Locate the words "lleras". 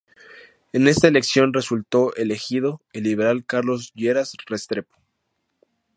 3.93-4.33